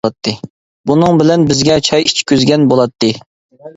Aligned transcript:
بۇنىڭ 0.91 1.21
بىلەن 1.21 1.45
بىزگە 1.51 1.77
چاي 1.91 2.09
ئىچكۈزگەن 2.09 2.67
بولاتتى. 2.73 3.13